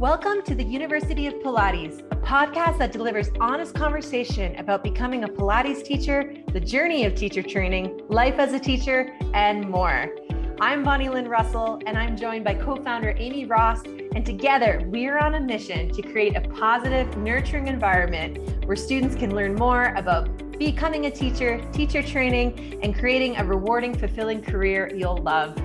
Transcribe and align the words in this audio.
Welcome 0.00 0.42
to 0.42 0.54
the 0.54 0.62
University 0.62 1.26
of 1.26 1.32
Pilates, 1.36 2.00
a 2.10 2.16
podcast 2.16 2.76
that 2.80 2.92
delivers 2.92 3.30
honest 3.40 3.74
conversation 3.74 4.54
about 4.56 4.84
becoming 4.84 5.24
a 5.24 5.26
Pilates 5.26 5.82
teacher, 5.82 6.34
the 6.52 6.60
journey 6.60 7.06
of 7.06 7.14
teacher 7.14 7.42
training, 7.42 8.02
life 8.10 8.34
as 8.38 8.52
a 8.52 8.58
teacher, 8.58 9.16
and 9.32 9.66
more. 9.66 10.14
I'm 10.60 10.84
Bonny-Lynn 10.84 11.28
Russell, 11.28 11.80
and 11.86 11.96
I'm 11.96 12.14
joined 12.14 12.44
by 12.44 12.56
co 12.56 12.76
founder 12.76 13.14
Amy 13.16 13.46
Rost. 13.46 13.86
And 13.86 14.26
together, 14.26 14.82
we're 14.84 15.16
on 15.16 15.36
a 15.36 15.40
mission 15.40 15.90
to 15.94 16.02
create 16.02 16.36
a 16.36 16.42
positive, 16.42 17.16
nurturing 17.16 17.68
environment 17.68 18.66
where 18.66 18.76
students 18.76 19.16
can 19.16 19.34
learn 19.34 19.54
more 19.54 19.94
about 19.96 20.58
becoming 20.58 21.06
a 21.06 21.10
teacher, 21.10 21.58
teacher 21.72 22.02
training, 22.02 22.80
and 22.82 22.94
creating 22.94 23.38
a 23.38 23.44
rewarding, 23.46 23.96
fulfilling 23.96 24.42
career 24.42 24.90
you'll 24.94 25.16
love. 25.16 25.56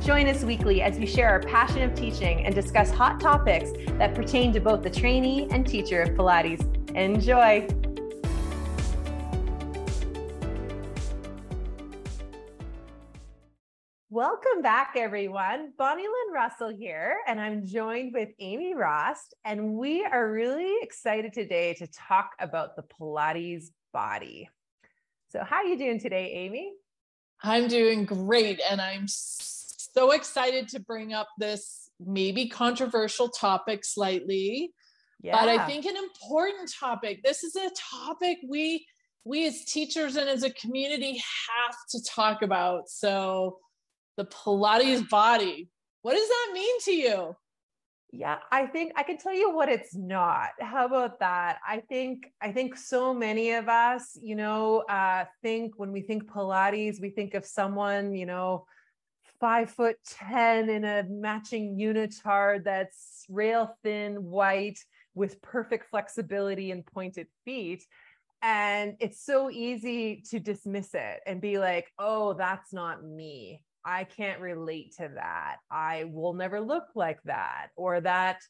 Join 0.00 0.28
us 0.28 0.42
weekly 0.44 0.80
as 0.80 0.98
we 0.98 1.04
share 1.04 1.28
our 1.28 1.40
passion 1.40 1.82
of 1.82 1.94
teaching 1.94 2.46
and 2.46 2.54
discuss 2.54 2.90
hot 2.90 3.20
topics 3.20 3.72
that 3.98 4.14
pertain 4.14 4.50
to 4.54 4.58
both 4.58 4.82
the 4.82 4.88
trainee 4.88 5.46
and 5.50 5.66
teacher 5.66 6.00
of 6.00 6.16
Pilates. 6.16 6.64
Enjoy! 6.96 7.68
Welcome 14.08 14.62
back, 14.62 14.94
everyone. 14.96 15.74
Bonny-Lynn 15.76 16.34
Russell 16.34 16.74
here, 16.74 17.18
and 17.26 17.38
I'm 17.38 17.66
joined 17.66 18.14
with 18.14 18.30
Amy 18.38 18.74
Rost, 18.74 19.34
and 19.44 19.74
we 19.74 20.02
are 20.02 20.32
really 20.32 20.76
excited 20.80 21.34
today 21.34 21.74
to 21.74 21.86
talk 21.86 22.30
about 22.40 22.74
the 22.74 22.84
Pilates 22.84 23.66
body. 23.92 24.48
So, 25.28 25.44
how 25.44 25.56
are 25.56 25.66
you 25.66 25.76
doing 25.76 26.00
today, 26.00 26.32
Amy? 26.32 26.72
I'm 27.42 27.68
doing 27.68 28.06
great, 28.06 28.62
and 28.68 28.80
I'm 28.80 29.06
excited 29.96 30.68
to 30.68 30.80
bring 30.80 31.12
up 31.12 31.28
this 31.38 31.90
maybe 32.04 32.48
controversial 32.48 33.28
topic 33.28 33.84
slightly. 33.84 34.72
Yeah. 35.22 35.38
But 35.38 35.48
I 35.48 35.66
think 35.66 35.84
an 35.84 35.96
important 35.96 36.72
topic. 36.78 37.22
This 37.22 37.44
is 37.44 37.54
a 37.56 37.70
topic 37.76 38.38
we 38.48 38.86
we 39.24 39.46
as 39.46 39.64
teachers 39.64 40.16
and 40.16 40.28
as 40.28 40.42
a 40.42 40.50
community 40.50 41.22
have 41.48 41.76
to 41.90 42.02
talk 42.02 42.42
about. 42.42 42.88
So 42.88 43.58
the 44.16 44.24
Pilates 44.24 45.08
body. 45.08 45.68
What 46.02 46.14
does 46.14 46.28
that 46.28 46.50
mean 46.54 46.80
to 46.84 46.92
you? 46.92 47.36
Yeah, 48.12 48.38
I 48.50 48.66
think 48.66 48.92
I 48.96 49.02
can 49.04 49.18
tell 49.18 49.34
you 49.34 49.54
what 49.54 49.68
it's 49.68 49.94
not. 49.94 50.48
How 50.58 50.86
about 50.86 51.20
that? 51.20 51.58
I 51.66 51.80
think 51.80 52.32
I 52.40 52.50
think 52.50 52.76
so 52.76 53.14
many 53.14 53.52
of 53.52 53.68
us, 53.68 54.18
you 54.20 54.34
know, 54.34 54.80
uh 54.88 55.26
think 55.42 55.74
when 55.76 55.92
we 55.92 56.00
think 56.00 56.28
Pilates, 56.28 57.00
we 57.00 57.10
think 57.10 57.34
of 57.34 57.44
someone, 57.44 58.14
you 58.14 58.26
know, 58.26 58.64
five 59.40 59.70
foot 59.70 59.96
10 60.06 60.68
in 60.68 60.84
a 60.84 61.04
matching 61.08 61.76
unitard 61.76 62.64
that's 62.64 63.24
rail 63.28 63.76
thin, 63.82 64.24
white, 64.24 64.78
with 65.14 65.42
perfect 65.42 65.90
flexibility 65.90 66.70
and 66.70 66.86
pointed 66.86 67.26
feet. 67.44 67.84
And 68.42 68.96
it's 69.00 69.24
so 69.24 69.50
easy 69.50 70.22
to 70.30 70.38
dismiss 70.38 70.94
it 70.94 71.20
and 71.26 71.40
be 71.40 71.58
like, 71.58 71.90
oh, 71.98 72.34
that's 72.34 72.72
not 72.72 73.04
me. 73.04 73.64
I 73.84 74.04
can't 74.04 74.40
relate 74.40 74.94
to 74.98 75.10
that. 75.14 75.56
I 75.70 76.04
will 76.04 76.34
never 76.34 76.60
look 76.60 76.84
like 76.94 77.22
that, 77.24 77.68
or 77.76 78.00
that 78.02 78.40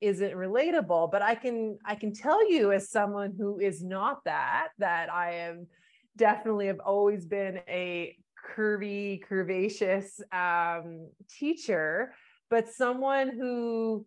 isn't 0.00 0.32
relatable. 0.32 1.10
But 1.12 1.22
I 1.22 1.34
can 1.36 1.78
I 1.84 1.94
can 1.94 2.12
tell 2.12 2.50
you 2.50 2.72
as 2.72 2.90
someone 2.90 3.34
who 3.36 3.60
is 3.60 3.82
not 3.82 4.24
that, 4.24 4.68
that 4.78 5.12
I 5.12 5.34
am 5.34 5.68
definitely 6.16 6.66
have 6.66 6.80
always 6.80 7.24
been 7.24 7.60
a 7.68 8.16
curvy, 8.54 9.22
curvaceous 9.24 10.20
um, 10.32 11.08
teacher, 11.28 12.12
but 12.48 12.68
someone 12.68 13.28
who 13.28 14.06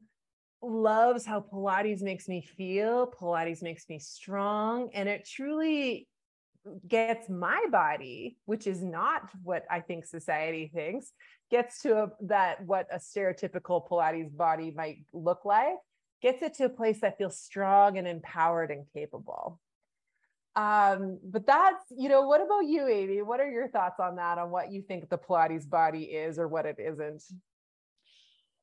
loves 0.61 1.25
how 1.25 1.41
Pilates 1.41 2.02
makes 2.02 2.27
me 2.27 2.41
feel. 2.41 3.11
Pilates 3.19 3.61
makes 3.61 3.88
me 3.89 3.99
strong, 3.99 4.89
and 4.94 5.09
it 5.09 5.27
truly 5.27 6.08
gets 6.88 7.30
my 7.30 7.66
body, 7.71 8.37
which 8.45 8.67
is 8.67 8.82
not 8.82 9.30
what 9.43 9.65
I 9.70 9.82
think 9.82 10.05
society 10.05 10.71
thinks, 10.73 11.11
gets 11.52 11.82
to 11.82 12.03
a, 12.03 12.08
that 12.21 12.65
what 12.65 12.87
a 12.92 12.98
stereotypical 12.98 13.87
Pilates 13.87 14.36
body 14.36 14.71
might 14.76 15.03
look 15.11 15.43
like, 15.43 15.76
gets 16.21 16.42
it 16.42 16.53
to 16.55 16.65
a 16.65 16.70
place 16.70 17.02
that 17.02 17.17
feels 17.17 17.37
strong 17.37 17.98
and 17.98 18.08
empowered 18.08 18.71
and 18.71 18.86
capable 18.93 19.59
um 20.55 21.19
but 21.23 21.45
that's 21.47 21.83
you 21.97 22.09
know 22.09 22.21
what 22.21 22.41
about 22.41 22.61
you 22.61 22.87
amy 22.87 23.21
what 23.21 23.39
are 23.39 23.49
your 23.49 23.67
thoughts 23.69 23.99
on 23.99 24.15
that 24.15 24.37
on 24.37 24.52
what 24.52 24.71
you 24.71 24.81
think 24.81 25.09
the 25.09 25.17
pilates 25.17 25.67
body 25.67 26.03
is 26.03 26.37
or 26.37 26.47
what 26.47 26.65
it 26.65 26.77
isn't 26.80 27.23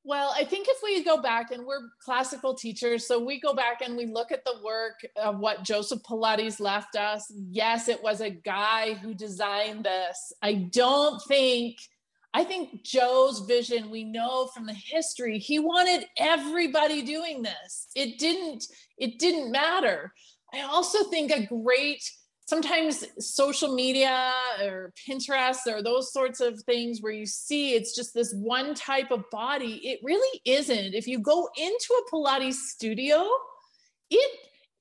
well 0.04 0.32
i 0.36 0.44
think 0.44 0.68
if 0.68 0.76
we 0.84 1.02
go 1.02 1.20
back 1.20 1.50
and 1.50 1.66
we're 1.66 1.88
classical 2.04 2.54
teachers 2.54 3.08
so 3.08 3.18
we 3.18 3.40
go 3.40 3.52
back 3.54 3.80
and 3.80 3.96
we 3.96 4.06
look 4.06 4.30
at 4.30 4.44
the 4.44 4.54
work 4.64 5.00
of 5.16 5.38
what 5.40 5.64
joseph 5.64 6.02
pilates 6.02 6.60
left 6.60 6.94
us 6.94 7.32
yes 7.50 7.88
it 7.88 8.00
was 8.00 8.20
a 8.20 8.30
guy 8.30 8.94
who 8.94 9.12
designed 9.12 9.84
this 9.84 10.32
i 10.42 10.54
don't 10.54 11.20
think 11.26 11.76
I 12.32 12.44
think 12.44 12.84
Joe's 12.84 13.40
vision, 13.40 13.90
we 13.90 14.04
know 14.04 14.46
from 14.46 14.66
the 14.66 14.72
history, 14.72 15.38
he 15.38 15.58
wanted 15.58 16.06
everybody 16.16 17.02
doing 17.02 17.42
this. 17.42 17.88
It 17.96 18.18
didn't, 18.18 18.66
it 18.98 19.18
didn't 19.18 19.50
matter. 19.50 20.12
I 20.53 20.62
also 20.62 21.05
think 21.05 21.31
a 21.31 21.47
great 21.47 22.03
sometimes 22.47 23.05
social 23.19 23.72
media 23.72 24.33
or 24.61 24.93
Pinterest 25.09 25.66
or 25.69 25.83
those 25.83 26.12
sorts 26.12 26.41
of 26.41 26.61
things 26.62 27.00
where 27.00 27.12
you 27.12 27.25
see 27.25 27.75
it's 27.75 27.94
just 27.94 28.12
this 28.12 28.34
one 28.34 28.75
type 28.75 29.12
of 29.12 29.22
body. 29.31 29.81
It 29.84 30.00
really 30.03 30.41
isn't. 30.44 30.94
If 30.94 31.06
you 31.06 31.21
go 31.21 31.49
into 31.56 31.94
a 31.94 32.11
Pilates 32.12 32.55
studio, 32.55 33.25
it 34.11 34.31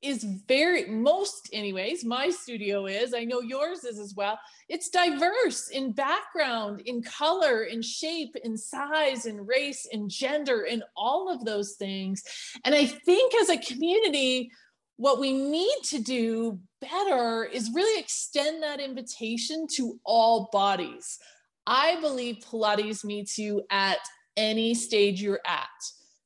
is 0.02 0.24
very 0.48 0.86
most 0.86 1.50
anyways 1.52 2.06
my 2.06 2.30
studio 2.30 2.86
is 2.86 3.14
i 3.14 3.26
know 3.26 3.42
yours 3.42 3.84
is 3.84 4.00
as 4.00 4.14
well 4.16 4.40
it's 4.70 4.88
diverse 4.88 5.70
in 5.72 5.92
background 5.92 6.82
in 6.86 7.02
color 7.02 7.64
in 7.64 7.82
shape 7.82 8.34
in 8.46 8.56
size 8.56 9.26
in 9.26 9.46
race 9.46 9.86
in 9.92 10.08
gender 10.08 10.62
in 10.62 10.82
all 10.96 11.30
of 11.30 11.44
those 11.44 11.74
things 11.74 12.24
and 12.64 12.74
i 12.74 12.86
think 12.86 13.34
as 13.42 13.50
a 13.50 13.58
community 13.58 14.50
what 15.00 15.18
we 15.18 15.32
need 15.32 15.78
to 15.82 16.00
do 16.00 16.60
better 16.82 17.46
is 17.46 17.72
really 17.74 17.98
extend 18.02 18.62
that 18.62 18.82
invitation 18.82 19.66
to 19.66 19.98
all 20.04 20.50
bodies. 20.52 21.18
I 21.66 22.02
believe 22.02 22.44
Pilates 22.44 23.06
meets 23.06 23.38
you 23.38 23.64
at 23.72 24.00
any 24.36 24.74
stage 24.74 25.22
you're 25.22 25.40
at. 25.46 25.70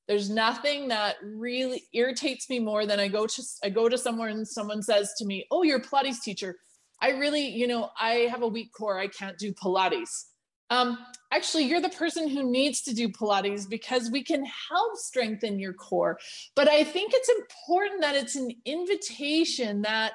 There's 0.08 0.28
nothing 0.28 0.88
that 0.88 1.18
really 1.24 1.84
irritates 1.94 2.50
me 2.50 2.58
more 2.58 2.88
than 2.88 3.00
I 3.00 3.10
go 3.10 3.28
to 3.28 3.44
I 3.64 3.70
go 3.70 3.88
to 3.88 3.98
somewhere 3.98 4.30
and 4.30 4.48
someone 4.48 4.82
says 4.82 5.14
to 5.20 5.26
me, 5.26 5.46
"Oh, 5.52 5.62
you're 5.62 5.78
a 5.78 5.84
Pilates 5.84 6.24
teacher." 6.24 6.58
I 7.00 7.10
really, 7.10 7.46
you 7.46 7.68
know, 7.68 7.92
I 8.00 8.28
have 8.32 8.42
a 8.42 8.48
weak 8.48 8.72
core. 8.74 8.98
I 8.98 9.08
can't 9.08 9.38
do 9.38 9.54
Pilates 9.54 10.30
um, 10.74 10.98
actually 11.32 11.64
you're 11.66 11.82
the 11.82 11.90
person 11.90 12.28
who 12.28 12.50
needs 12.50 12.82
to 12.82 12.94
do 12.94 13.08
pilates 13.10 13.70
because 13.70 14.10
we 14.12 14.24
can 14.24 14.46
help 14.46 14.98
strengthen 14.98 15.60
your 15.60 15.74
core. 15.74 16.20
But 16.56 16.68
i 16.68 16.84
think 16.84 17.12
it's 17.14 17.30
important 17.30 18.02
that 18.02 18.16
it's 18.16 18.36
an 18.36 18.52
invitation 18.66 19.82
that 19.84 20.14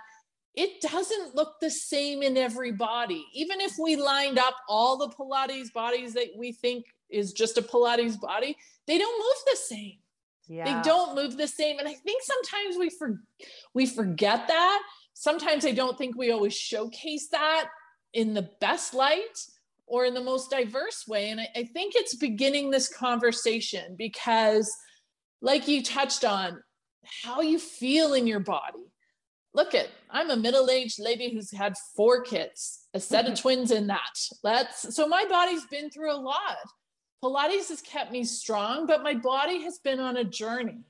it 0.54 0.80
doesn't 0.80 1.36
look 1.36 1.60
the 1.60 1.70
same 1.70 2.22
in 2.22 2.36
every 2.36 2.72
body. 2.72 3.24
Even 3.32 3.60
if 3.60 3.74
we 3.80 3.94
lined 3.94 4.38
up 4.38 4.56
all 4.68 4.96
the 4.96 5.08
pilates 5.08 5.72
bodies 5.72 6.14
that 6.14 6.30
we 6.36 6.50
think 6.52 6.86
is 7.10 7.32
just 7.32 7.58
a 7.58 7.62
pilates 7.62 8.20
body 8.20 8.56
they 8.86 8.98
don't 8.98 9.18
move 9.18 9.42
the 9.52 9.56
same. 9.56 9.98
Yeah. 10.48 10.64
they 10.64 10.88
don't 10.88 11.14
move 11.14 11.36
the 11.36 11.48
same. 11.48 11.78
And 11.78 11.88
i 11.88 11.94
think 11.94 12.22
sometimes 12.22 12.76
we 12.78 12.90
for, 12.90 13.20
we 13.74 13.86
forget 13.86 14.48
that. 14.48 14.82
Sometimes 15.14 15.66
i 15.66 15.72
don't 15.72 15.96
think 15.98 16.16
we 16.16 16.32
always 16.32 16.54
showcase 16.54 17.28
that 17.28 17.68
in 18.14 18.34
the 18.34 18.48
best 18.60 18.94
light 18.94 19.38
or 19.88 20.04
in 20.04 20.14
the 20.14 20.20
most 20.22 20.50
diverse 20.50 21.06
way. 21.08 21.30
And 21.30 21.40
I, 21.40 21.48
I 21.56 21.64
think 21.64 21.94
it's 21.96 22.14
beginning 22.16 22.70
this 22.70 22.88
conversation 22.88 23.96
because, 23.96 24.70
like 25.40 25.68
you 25.68 25.82
touched 25.82 26.24
on, 26.24 26.62
how 27.24 27.40
you 27.40 27.58
feel 27.58 28.14
in 28.14 28.26
your 28.26 28.40
body. 28.40 28.84
Look 29.54 29.74
at, 29.74 29.88
I'm 30.10 30.30
a 30.30 30.36
middle-aged 30.36 31.00
lady 31.00 31.32
who's 31.32 31.50
had 31.50 31.74
four 31.96 32.22
kids, 32.22 32.86
a 32.92 33.00
set 33.00 33.24
of 33.24 33.32
mm-hmm. 33.32 33.42
twins 33.42 33.70
in 33.70 33.86
that. 33.86 34.18
That's 34.44 34.94
so 34.94 35.08
my 35.08 35.24
body's 35.24 35.64
been 35.66 35.90
through 35.90 36.12
a 36.12 36.20
lot. 36.20 36.58
Pilates 37.24 37.68
has 37.70 37.80
kept 37.80 38.12
me 38.12 38.24
strong, 38.24 38.86
but 38.86 39.02
my 39.02 39.14
body 39.14 39.62
has 39.62 39.78
been 39.78 40.00
on 40.00 40.18
a 40.18 40.24
journey. 40.24 40.84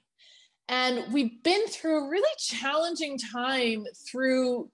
And 0.69 1.11
we've 1.13 1.43
been 1.43 1.67
through 1.69 2.05
a 2.05 2.11
really 2.11 2.29
challenging 2.39 3.17
time 3.17 3.87
through, 4.11 4.71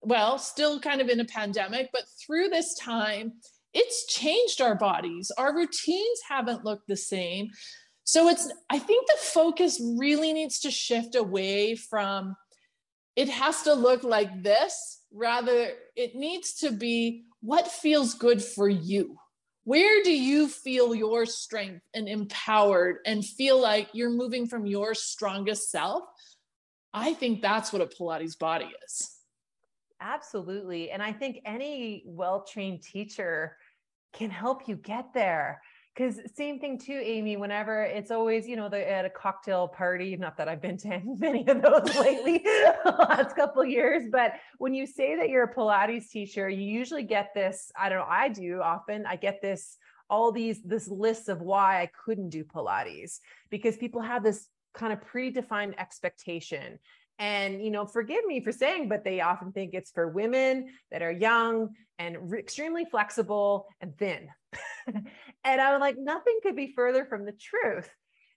well, 0.00 0.38
still 0.38 0.80
kind 0.80 1.00
of 1.00 1.08
in 1.08 1.20
a 1.20 1.24
pandemic, 1.24 1.90
but 1.92 2.02
through 2.26 2.48
this 2.48 2.74
time, 2.74 3.34
it's 3.76 4.06
changed 4.06 4.60
our 4.60 4.74
bodies. 4.74 5.30
Our 5.36 5.54
routines 5.54 6.20
haven't 6.28 6.64
looked 6.64 6.88
the 6.88 6.96
same. 6.96 7.50
So 8.04 8.28
it's, 8.28 8.50
I 8.70 8.78
think 8.78 9.06
the 9.06 9.18
focus 9.20 9.80
really 9.98 10.32
needs 10.32 10.60
to 10.60 10.70
shift 10.70 11.14
away 11.14 11.76
from 11.76 12.36
it 13.16 13.28
has 13.28 13.62
to 13.62 13.74
look 13.74 14.02
like 14.04 14.42
this, 14.42 15.00
rather, 15.12 15.70
it 15.94 16.14
needs 16.14 16.54
to 16.60 16.70
be 16.70 17.24
what 17.40 17.66
feels 17.68 18.14
good 18.14 18.42
for 18.42 18.68
you. 18.68 19.16
where 19.64 20.02
do 20.04 20.12
you 20.12 20.46
feel 20.48 20.94
your 20.94 21.26
strength 21.26 21.84
and 21.92 22.08
empowered 22.08 22.98
and 23.04 23.24
feel 23.24 23.60
like 23.60 23.88
you're 23.92 24.10
moving 24.10 24.46
from 24.46 24.64
your 24.64 24.94
strongest 24.94 25.70
self 25.70 26.04
i 26.94 27.12
think 27.12 27.42
that's 27.42 27.72
what 27.72 27.82
a 27.82 27.86
pilates 27.86 28.38
body 28.38 28.70
is 28.86 29.18
absolutely 30.00 30.90
and 30.92 31.02
i 31.02 31.12
think 31.12 31.40
any 31.44 32.04
well-trained 32.06 32.80
teacher 32.80 33.56
can 34.16 34.30
help 34.30 34.66
you 34.66 34.76
get 34.76 35.12
there. 35.14 35.60
Because 35.94 36.20
same 36.34 36.58
thing 36.58 36.78
too 36.78 37.00
amy 37.02 37.38
whenever 37.38 37.82
it's 37.82 38.10
always 38.10 38.46
you 38.46 38.54
know 38.54 38.68
the, 38.68 38.90
at 38.90 39.06
a 39.06 39.08
cocktail 39.08 39.66
party 39.66 40.14
not 40.14 40.36
that 40.36 40.46
i've 40.46 40.60
been 40.60 40.76
to 40.76 41.00
many 41.18 41.48
of 41.48 41.62
those 41.62 41.96
lately 41.96 42.38
the 42.44 42.94
last 43.08 43.34
couple 43.34 43.64
years 43.64 44.02
but 44.12 44.34
when 44.58 44.74
you 44.74 44.86
say 44.86 45.16
that 45.16 45.30
you're 45.30 45.44
a 45.44 45.54
pilates 45.54 46.10
teacher 46.10 46.50
you 46.50 46.70
usually 46.70 47.02
get 47.02 47.30
this 47.34 47.72
i 47.80 47.88
don't 47.88 48.00
know 48.00 48.04
i 48.10 48.28
do 48.28 48.60
often 48.60 49.06
i 49.06 49.16
get 49.16 49.40
this 49.40 49.78
all 50.10 50.32
these 50.32 50.62
this 50.64 50.86
list 50.86 51.30
of 51.30 51.40
why 51.40 51.80
i 51.80 51.88
couldn't 52.04 52.28
do 52.28 52.44
pilates 52.44 53.20
because 53.48 53.78
people 53.78 54.02
have 54.02 54.22
this 54.22 54.48
kind 54.74 54.92
of 54.92 55.00
predefined 55.00 55.74
expectation 55.78 56.78
and 57.18 57.64
you 57.64 57.70
know 57.70 57.86
forgive 57.86 58.24
me 58.26 58.40
for 58.40 58.52
saying 58.52 58.88
but 58.88 59.04
they 59.04 59.20
often 59.20 59.52
think 59.52 59.72
it's 59.72 59.90
for 59.90 60.08
women 60.08 60.68
that 60.90 61.02
are 61.02 61.12
young 61.12 61.70
and 61.98 62.30
re- 62.30 62.38
extremely 62.38 62.84
flexible 62.84 63.66
and 63.80 63.96
thin. 63.98 64.28
And 65.44 65.60
i 65.60 65.70
was 65.70 65.80
like 65.80 65.96
nothing 65.96 66.40
could 66.42 66.56
be 66.56 66.72
further 66.74 67.04
from 67.04 67.24
the 67.24 67.32
truth. 67.32 67.88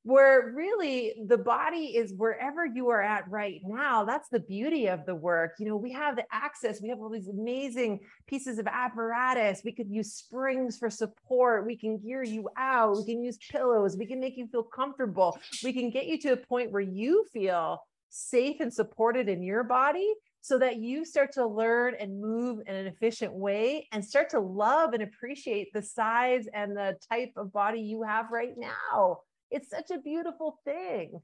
Where 0.04 0.54
really 0.56 1.16
the 1.28 1.38
body 1.40 1.98
is 1.98 2.14
wherever 2.16 2.66
you 2.66 2.90
are 2.90 3.02
at 3.02 3.30
right 3.30 3.62
now. 3.66 4.06
That's 4.06 4.30
the 4.30 4.40
beauty 4.40 4.88
of 4.88 5.06
the 5.06 5.16
work. 5.16 5.56
You 5.60 5.66
know 5.68 5.76
we 5.76 5.92
have 5.92 6.16
the 6.16 6.26
access. 6.32 6.82
We 6.82 6.90
have 6.90 7.00
all 7.00 7.10
these 7.10 7.28
amazing 7.28 8.02
pieces 8.28 8.60
of 8.60 8.68
apparatus. 8.68 9.62
We 9.66 9.72
could 9.72 9.90
use 9.90 10.14
springs 10.14 10.78
for 10.78 10.90
support. 10.90 11.66
We 11.66 11.76
can 11.76 11.98
gear 11.98 12.24
you 12.24 12.48
out. 12.56 12.98
We 12.98 13.06
can 13.06 13.24
use 13.24 13.40
pillows. 13.52 13.98
We 13.98 14.06
can 14.06 14.20
make 14.20 14.38
you 14.38 14.48
feel 14.48 14.64
comfortable. 14.64 15.38
We 15.64 15.74
can 15.74 15.90
get 15.90 16.06
you 16.06 16.20
to 16.20 16.34
a 16.34 16.38
point 16.38 16.72
where 16.72 16.82
you 16.82 17.26
feel 17.34 17.82
safe 18.10 18.60
and 18.60 18.74
supported 18.74 19.30
in 19.30 19.44
your 19.44 19.64
body 19.64 20.14
so 20.42 20.58
that 20.60 20.78
you 20.78 21.06
start 21.06 21.34
to 21.34 21.46
learn 21.46 21.96
and 22.00 22.22
move 22.22 22.60
in 22.66 22.76
an 22.76 22.88
efficient 22.88 23.34
way 23.34 23.88
and 23.92 24.04
start 24.04 24.30
to 24.30 24.40
love 24.40 24.94
and 24.94 25.04
appreciate 25.04 25.72
the 25.74 25.82
size 25.82 26.46
and 26.54 26.76
the 26.76 26.96
type 27.12 27.32
of 27.36 27.52
body 27.52 27.82
you 27.82 28.04
have 28.04 28.32
right 28.32 28.56
now. 28.58 29.20
It's 29.52 29.70
such 29.70 29.92
a 29.92 30.00
beautiful 30.00 30.60
thing. 30.64 31.20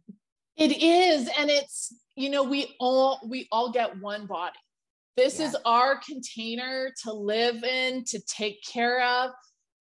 It 0.57 0.81
is 0.81 1.29
and 1.37 1.49
it's 1.49 1.93
you 2.15 2.29
know 2.29 2.43
we 2.43 2.75
all 2.79 3.19
we 3.27 3.47
all 3.51 3.71
get 3.71 3.99
one 3.99 4.25
body. 4.25 4.57
This 5.17 5.39
is 5.39 5.55
our 5.65 5.97
container 5.97 6.91
to 7.03 7.13
live 7.13 7.63
in, 7.63 8.03
to 8.05 8.19
take 8.27 8.61
care 8.65 9.01
of, 9.01 9.31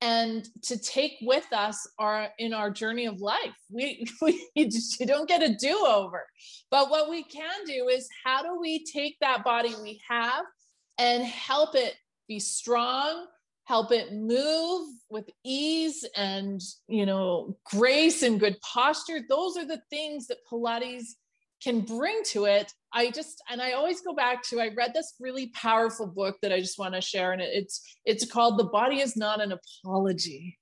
and 0.05 0.47
to 0.61 0.79
take 0.79 1.17
with 1.23 1.51
us 1.53 1.89
our 1.99 2.29
in 2.39 2.53
our 2.53 2.71
journey 2.71 3.07
of 3.07 3.21
life. 3.21 3.57
We, 3.71 4.07
we 4.23 4.47
you 4.55 4.69
don't 5.07 5.29
get 5.29 5.43
a 5.43 5.55
do-over. 5.55 6.27
But 6.71 6.91
what 6.91 7.09
we 7.09 7.25
can 7.25 7.65
do 7.67 7.89
is 7.89 8.07
how 8.23 8.43
do 8.43 8.61
we 8.61 8.85
take 8.85 9.17
that 9.21 9.45
body 9.45 9.75
we 9.83 10.01
have 10.07 10.45
and 10.99 11.25
help 11.25 11.75
it 11.75 11.95
be 12.29 12.39
strong 12.39 13.27
help 13.67 13.91
it 13.93 14.13
move 14.13 14.89
with 15.09 15.25
ease 15.43 16.05
and 16.17 16.61
you 16.87 17.07
know 17.07 17.57
grace 17.65 18.23
and 18.23 18.39
good 18.39 18.61
posture? 18.61 19.21
Those 19.27 19.57
are 19.57 19.67
the 19.67 19.81
things 19.89 20.27
that 20.27 20.47
pilates 20.51 21.15
can 21.65 21.81
bring 21.81 22.21
to 22.25 22.45
it 22.45 22.71
i 22.93 23.11
just 23.11 23.43
and 23.51 23.63
i 23.63 23.73
always 23.73 24.03
go 24.03 24.15
back 24.15 24.43
to 24.43 24.61
i 24.61 24.69
read 24.77 24.93
this 24.95 25.15
really 25.19 25.49
powerful 25.49 26.07
book 26.07 26.37
that 26.43 26.53
i 26.53 26.61
just 26.61 26.79
want 26.79 26.95
to 26.95 27.01
share 27.01 27.33
and 27.33 27.41
it's 27.41 27.81
it's 28.05 28.31
called 28.31 28.59
the 28.59 28.65
body 28.65 29.01
is 29.01 29.17
not 29.17 29.41
an 29.41 29.53
apology. 29.53 30.59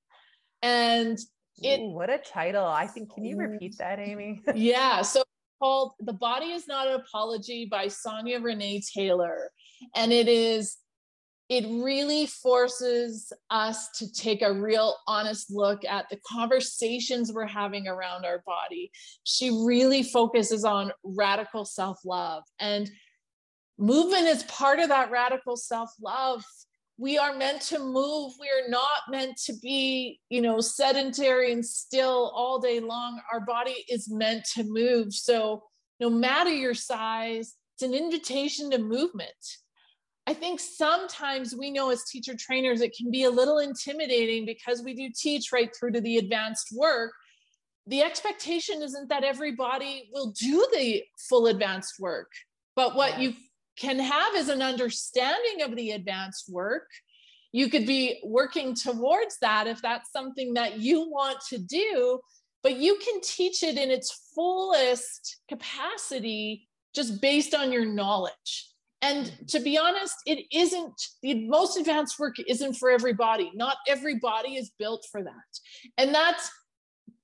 And 0.62 1.18
it 1.58 1.80
Ooh, 1.80 1.90
what 1.90 2.08
a 2.08 2.18
title. 2.18 2.64
I 2.64 2.86
think 2.86 3.12
can 3.12 3.24
you 3.24 3.36
repeat 3.36 3.76
that 3.78 3.98
amy? 3.98 4.42
Yeah 4.54 5.02
so 5.02 5.22
called 5.60 5.92
the 6.00 6.12
body 6.12 6.46
is 6.46 6.66
not 6.66 6.88
an 6.88 6.94
apology 6.94 7.66
by 7.70 7.88
sonya 7.88 8.40
renee 8.40 8.82
taylor. 8.94 9.50
And 9.94 10.12
it 10.12 10.28
is 10.28 10.76
it 11.52 11.66
really 11.68 12.24
forces 12.24 13.30
us 13.50 13.90
to 13.90 14.10
take 14.10 14.40
a 14.40 14.54
real 14.54 14.96
honest 15.06 15.50
look 15.50 15.84
at 15.84 16.08
the 16.08 16.18
conversations 16.26 17.30
we're 17.30 17.44
having 17.44 17.86
around 17.86 18.24
our 18.24 18.42
body. 18.46 18.90
She 19.24 19.50
really 19.50 20.02
focuses 20.02 20.64
on 20.64 20.92
radical 21.04 21.66
self 21.66 21.98
love, 22.06 22.42
and 22.58 22.90
movement 23.76 24.28
is 24.28 24.44
part 24.44 24.78
of 24.78 24.88
that 24.88 25.10
radical 25.10 25.58
self 25.58 25.90
love. 26.00 26.42
We 26.96 27.18
are 27.18 27.36
meant 27.36 27.60
to 27.62 27.78
move. 27.78 28.32
We 28.40 28.48
are 28.48 28.70
not 28.70 29.10
meant 29.10 29.36
to 29.44 29.52
be, 29.60 30.20
you 30.30 30.40
know, 30.40 30.58
sedentary 30.60 31.52
and 31.52 31.66
still 31.66 32.32
all 32.34 32.60
day 32.60 32.80
long. 32.80 33.20
Our 33.30 33.40
body 33.40 33.84
is 33.90 34.10
meant 34.10 34.46
to 34.54 34.64
move. 34.64 35.12
So, 35.12 35.64
no 36.00 36.08
matter 36.08 36.50
your 36.50 36.74
size, 36.74 37.56
it's 37.74 37.82
an 37.82 37.92
invitation 37.92 38.70
to 38.70 38.78
movement 38.78 39.34
I 40.26 40.34
think 40.34 40.60
sometimes 40.60 41.54
we 41.54 41.70
know 41.70 41.90
as 41.90 42.04
teacher 42.04 42.34
trainers, 42.38 42.80
it 42.80 42.94
can 42.96 43.10
be 43.10 43.24
a 43.24 43.30
little 43.30 43.58
intimidating 43.58 44.46
because 44.46 44.82
we 44.82 44.94
do 44.94 45.10
teach 45.14 45.50
right 45.52 45.74
through 45.74 45.92
to 45.92 46.00
the 46.00 46.18
advanced 46.18 46.68
work. 46.72 47.12
The 47.88 48.02
expectation 48.02 48.82
isn't 48.82 49.08
that 49.08 49.24
everybody 49.24 50.08
will 50.12 50.30
do 50.30 50.66
the 50.72 51.02
full 51.28 51.48
advanced 51.48 51.98
work, 51.98 52.30
but 52.76 52.94
what 52.94 53.18
you 53.18 53.34
can 53.76 53.98
have 53.98 54.36
is 54.36 54.48
an 54.48 54.62
understanding 54.62 55.62
of 55.62 55.74
the 55.74 55.90
advanced 55.90 56.48
work. 56.48 56.88
You 57.50 57.68
could 57.68 57.86
be 57.86 58.20
working 58.24 58.74
towards 58.74 59.38
that 59.40 59.66
if 59.66 59.82
that's 59.82 60.12
something 60.12 60.54
that 60.54 60.78
you 60.78 61.10
want 61.10 61.38
to 61.48 61.58
do, 61.58 62.20
but 62.62 62.76
you 62.76 62.96
can 63.04 63.20
teach 63.20 63.64
it 63.64 63.76
in 63.76 63.90
its 63.90 64.30
fullest 64.34 65.40
capacity 65.48 66.68
just 66.94 67.20
based 67.20 67.54
on 67.54 67.72
your 67.72 67.84
knowledge. 67.84 68.71
And 69.02 69.32
to 69.48 69.58
be 69.58 69.76
honest, 69.76 70.14
it 70.26 70.46
isn't 70.52 70.94
the 71.22 71.46
most 71.48 71.76
advanced 71.76 72.18
work 72.20 72.36
isn't 72.46 72.74
for 72.74 72.88
everybody. 72.88 73.50
Not 73.54 73.76
every 73.88 74.18
body 74.20 74.54
is 74.54 74.70
built 74.78 75.04
for 75.10 75.22
that. 75.22 75.32
And 75.98 76.14
that 76.14 76.40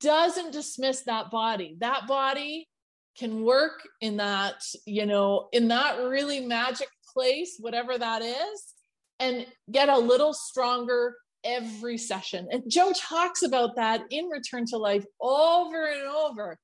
doesn't 0.01 0.53
dismiss 0.53 1.03
that 1.05 1.31
body. 1.31 1.77
That 1.79 2.09
body 2.09 2.69
can 3.17 3.45
work 3.45 3.89
in 4.01 4.17
that, 4.17 4.63
you 4.87 5.07
know, 5.07 5.49
in 5.53 5.69
that 5.69 5.99
really 5.99 6.41
magic 6.41 6.89
place, 7.13 7.57
whatever 7.61 7.97
that 7.97 8.23
is, 8.23 8.75
and 9.21 9.47
get 9.71 9.89
a 9.89 9.99
little 9.99 10.35
stronger 10.35 11.15
every 11.45 11.97
session. 11.97 12.49
And 12.51 12.65
Joe 12.69 12.93
talks 12.97 13.43
about 13.43 13.77
that 13.77 14.03
in 14.11 14.27
Return 14.27 14.67
to 14.67 14.79
Life 14.79 15.05
over 15.21 15.87
and 15.87 16.09
over 16.09 16.59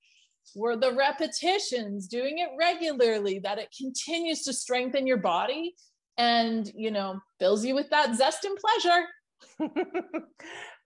were 0.55 0.77
the 0.77 0.95
repetitions, 0.95 2.09
doing 2.09 2.39
it 2.39 2.51
regularly, 2.59 3.39
that 3.41 3.59
it 3.59 3.75
continues 3.77 4.43
to 4.43 4.53
strengthen 4.53 5.07
your 5.07 5.19
body 5.19 5.75
and, 6.17 6.71
you 6.75 6.91
know, 6.91 7.19
fills 7.39 7.65
you 7.65 7.75
with 7.75 7.91
that 7.91 8.15
zest 8.15 8.45
and 8.45 8.57
pleasure. 8.57 9.07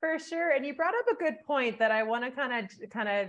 For 0.00 0.19
sure. 0.19 0.50
And 0.50 0.65
you 0.65 0.75
brought 0.75 0.95
up 0.95 1.07
a 1.12 1.23
good 1.23 1.37
point 1.47 1.81
that 1.81 1.91
I 1.91 2.05
want 2.05 2.25
to 2.25 2.31
kind 2.31 2.65
of 2.65 2.91
kind 2.91 3.09
of 3.09 3.29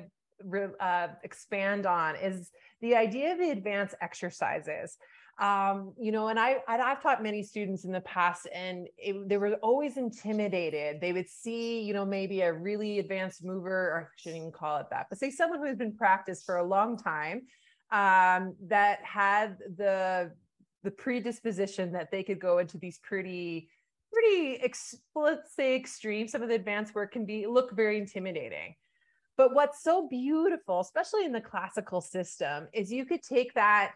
uh, 0.79 1.07
expand 1.23 1.85
on 1.85 2.15
is 2.15 2.51
the 2.81 2.95
idea 2.95 3.33
of 3.33 3.39
the 3.39 3.49
advanced 3.49 3.95
exercises 4.01 4.97
um, 5.39 5.93
you 5.97 6.11
know, 6.11 6.27
and 6.27 6.37
I 6.37 6.57
I've 6.67 7.01
taught 7.01 7.23
many 7.23 7.43
students 7.43 7.85
in 7.85 7.93
the 7.93 8.01
past, 8.01 8.47
and 8.53 8.87
it, 8.97 9.29
they 9.29 9.37
were 9.37 9.53
always 9.61 9.95
intimidated. 9.95 10.99
They 10.99 11.13
would 11.13 11.29
see, 11.29 11.81
you 11.81 11.93
know, 11.93 12.05
maybe 12.05 12.41
a 12.41 12.51
really 12.51 12.99
advanced 12.99 13.43
mover, 13.43 13.89
or 13.91 14.01
I 14.01 14.15
shouldn't 14.17 14.41
even 14.41 14.51
call 14.51 14.79
it 14.79 14.87
that, 14.91 15.07
but 15.09 15.17
say 15.17 15.31
someone 15.31 15.59
who 15.59 15.65
has 15.65 15.77
been 15.77 15.95
practiced 15.95 16.45
for 16.45 16.57
a 16.57 16.63
long 16.63 16.97
time 16.97 17.43
um, 17.91 18.55
that 18.67 18.99
had 19.03 19.57
the 19.77 20.31
the 20.83 20.91
predisposition 20.91 21.93
that 21.93 22.11
they 22.11 22.23
could 22.23 22.39
go 22.39 22.57
into 22.57 22.77
these 22.77 22.99
pretty 22.99 23.69
pretty 24.11 24.59
ex- 24.61 24.95
let's 25.15 25.55
say 25.55 25.73
extreme. 25.73 26.27
Some 26.27 26.41
of 26.41 26.49
the 26.49 26.55
advanced 26.55 26.93
work 26.93 27.13
can 27.13 27.25
be 27.25 27.47
look 27.47 27.73
very 27.73 27.97
intimidating. 27.97 28.75
But 29.39 29.55
what's 29.55 29.81
so 29.81 30.05
beautiful, 30.05 30.81
especially 30.81 31.23
in 31.23 31.31
the 31.31 31.39
classical 31.39 32.01
system, 32.01 32.67
is 32.73 32.91
you 32.91 33.05
could 33.05 33.23
take 33.23 33.53
that 33.53 33.93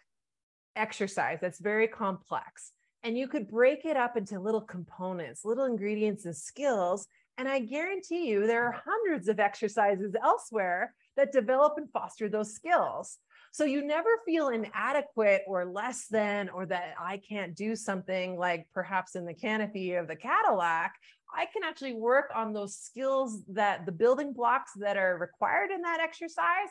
exercise 0.78 1.40
that's 1.42 1.60
very 1.60 1.86
complex. 1.86 2.72
And 3.04 3.18
you 3.18 3.28
could 3.28 3.50
break 3.50 3.84
it 3.84 3.98
up 3.98 4.16
into 4.16 4.40
little 4.40 4.62
components, 4.62 5.44
little 5.44 5.66
ingredients 5.66 6.24
and 6.24 6.34
skills. 6.34 7.08
And 7.38 7.50
I 7.50 7.60
guarantee 7.60 8.30
you, 8.30 8.48
there 8.48 8.66
are 8.68 8.82
hundreds 8.86 9.28
of 9.28 9.42
exercises 9.42 10.16
elsewhere 10.24 10.96
that 11.18 11.34
develop 11.34 11.74
and 11.76 11.92
foster 11.92 12.30
those 12.30 12.54
skills. 12.54 13.18
So 13.52 13.66
you 13.66 13.86
never 13.86 14.12
feel 14.26 14.48
inadequate 14.48 15.42
or 15.46 15.66
less 15.66 16.08
than, 16.08 16.48
or 16.48 16.66
that 16.68 16.94
I 16.98 17.18
can't 17.18 17.54
do 17.54 17.76
something 17.76 18.38
like 18.38 18.68
perhaps 18.74 19.16
in 19.16 19.26
the 19.26 19.34
canopy 19.34 19.96
of 19.96 20.08
the 20.08 20.16
Cadillac. 20.16 20.94
I 21.36 21.46
can 21.46 21.64
actually 21.64 21.94
work 21.94 22.32
on 22.36 22.54
those 22.54 22.76
skills 22.76 23.44
that 23.50 23.86
the 23.86 23.92
building 23.92 24.34
blocks 24.34 24.72
that 24.76 24.98
are 24.98 25.18
required 25.18 25.72
in 25.72 25.82
that 25.82 26.00
exercise 26.00 26.70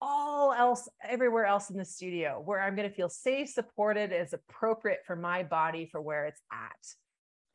all 0.00 0.52
else 0.52 0.88
everywhere 1.08 1.46
else 1.46 1.70
in 1.70 1.76
the 1.76 1.84
studio 1.84 2.42
where 2.44 2.60
I'm 2.60 2.76
going 2.76 2.88
to 2.88 2.94
feel 2.94 3.08
safe, 3.08 3.48
supported, 3.48 4.12
as 4.12 4.32
appropriate 4.32 5.00
for 5.06 5.16
my 5.16 5.42
body 5.42 5.88
for 5.90 6.00
where 6.00 6.26
it's 6.26 6.42
at. 6.52 6.86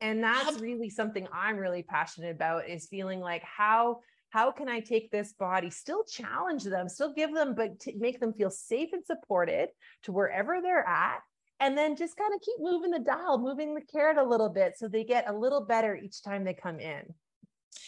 And 0.00 0.22
that's 0.22 0.60
really 0.60 0.90
something 0.90 1.28
I'm 1.32 1.56
really 1.56 1.84
passionate 1.84 2.32
about 2.32 2.68
is 2.68 2.86
feeling 2.86 3.20
like 3.20 3.42
how 3.44 4.00
how 4.30 4.50
can 4.50 4.66
I 4.66 4.80
take 4.80 5.10
this 5.10 5.34
body, 5.34 5.68
still 5.68 6.04
challenge 6.04 6.64
them, 6.64 6.88
still 6.88 7.12
give 7.12 7.34
them, 7.34 7.54
but 7.54 7.72
make 7.98 8.18
them 8.18 8.32
feel 8.32 8.48
safe 8.48 8.88
and 8.94 9.04
supported 9.04 9.68
to 10.04 10.12
wherever 10.12 10.60
they're 10.62 10.88
at. 10.88 11.20
And 11.62 11.78
then 11.78 11.94
just 11.94 12.16
kind 12.16 12.34
of 12.34 12.40
keep 12.40 12.56
moving 12.58 12.90
the 12.90 12.98
dial, 12.98 13.38
moving 13.38 13.72
the 13.72 13.80
carrot 13.80 14.18
a 14.18 14.22
little 14.24 14.48
bit 14.48 14.74
so 14.76 14.88
they 14.88 15.04
get 15.04 15.30
a 15.30 15.32
little 15.32 15.60
better 15.60 15.94
each 15.94 16.20
time 16.20 16.42
they 16.42 16.54
come 16.54 16.80
in. 16.80 17.14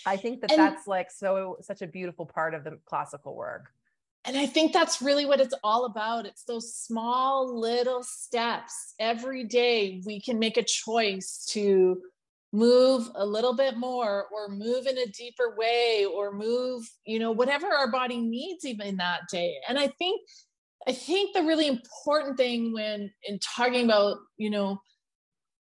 I 0.06 0.16
think 0.16 0.40
that 0.42 0.52
and, 0.52 0.60
that's 0.60 0.86
like 0.86 1.10
so 1.10 1.56
such 1.60 1.82
a 1.82 1.88
beautiful 1.88 2.24
part 2.24 2.54
of 2.54 2.62
the 2.62 2.78
classical 2.86 3.34
work. 3.34 3.72
And 4.24 4.38
I 4.38 4.46
think 4.46 4.72
that's 4.72 5.02
really 5.02 5.26
what 5.26 5.40
it's 5.40 5.54
all 5.64 5.86
about. 5.86 6.24
It's 6.24 6.44
those 6.44 6.72
small 6.72 7.60
little 7.60 8.04
steps. 8.04 8.94
Every 9.00 9.42
day 9.42 10.00
we 10.06 10.20
can 10.20 10.38
make 10.38 10.56
a 10.56 10.62
choice 10.62 11.44
to 11.50 12.00
move 12.52 13.10
a 13.16 13.26
little 13.26 13.54
bit 13.54 13.76
more 13.76 14.26
or 14.32 14.48
move 14.48 14.86
in 14.86 14.96
a 14.98 15.06
deeper 15.06 15.56
way 15.58 16.06
or 16.06 16.32
move, 16.32 16.88
you 17.04 17.18
know, 17.18 17.32
whatever 17.32 17.66
our 17.66 17.90
body 17.90 18.20
needs 18.20 18.64
even 18.64 18.96
that 18.98 19.22
day. 19.30 19.56
And 19.68 19.80
I 19.80 19.88
think 19.88 20.20
I 20.86 20.92
think 20.92 21.34
the 21.34 21.42
really 21.42 21.66
important 21.66 22.36
thing 22.36 22.72
when 22.72 23.10
in 23.24 23.38
talking 23.38 23.84
about, 23.84 24.18
you 24.36 24.50
know, 24.50 24.80